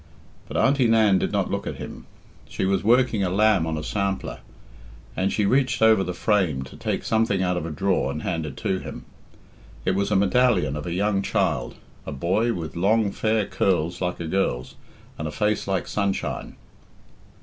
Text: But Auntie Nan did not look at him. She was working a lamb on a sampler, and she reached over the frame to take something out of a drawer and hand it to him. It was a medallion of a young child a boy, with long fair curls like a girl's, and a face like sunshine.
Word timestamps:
But 0.47 0.57
Auntie 0.57 0.87
Nan 0.87 1.19
did 1.19 1.31
not 1.31 1.51
look 1.51 1.67
at 1.67 1.75
him. 1.75 2.07
She 2.49 2.65
was 2.65 2.83
working 2.83 3.21
a 3.23 3.29
lamb 3.29 3.67
on 3.67 3.77
a 3.77 3.83
sampler, 3.83 4.39
and 5.15 5.31
she 5.31 5.45
reached 5.45 5.79
over 5.79 6.03
the 6.03 6.11
frame 6.15 6.63
to 6.63 6.75
take 6.75 7.03
something 7.03 7.43
out 7.43 7.55
of 7.55 7.67
a 7.67 7.69
drawer 7.69 8.09
and 8.11 8.23
hand 8.23 8.47
it 8.47 8.57
to 8.57 8.79
him. 8.79 9.05
It 9.85 9.93
was 9.93 10.09
a 10.09 10.15
medallion 10.15 10.75
of 10.75 10.87
a 10.87 10.93
young 10.93 11.21
child 11.21 11.75
a 12.07 12.11
boy, 12.11 12.51
with 12.51 12.75
long 12.75 13.11
fair 13.11 13.45
curls 13.45 14.01
like 14.01 14.19
a 14.19 14.25
girl's, 14.25 14.73
and 15.19 15.27
a 15.27 15.31
face 15.31 15.67
like 15.67 15.87
sunshine. 15.87 16.55